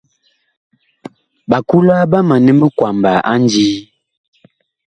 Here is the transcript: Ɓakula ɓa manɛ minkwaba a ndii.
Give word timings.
Ɓakula 1.49 1.95
ɓa 2.11 2.19
manɛ 2.27 2.51
minkwaba 2.57 3.11
a 3.31 3.33
ndii. 3.43 3.75